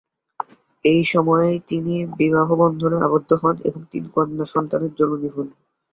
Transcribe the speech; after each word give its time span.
এই 0.85 1.01
সময়েই 1.03 1.57
তিনি 1.69 1.95
বিবাহবন্ধনে 2.17 2.97
আবদ্ধ 3.01 3.29
হন 3.41 3.55
এবং 3.65 3.81
তিন 3.91 4.03
কন্যা 4.15 4.45
সন্তানের 4.45 4.91
জননী 4.95 5.29
হন। 5.29 5.47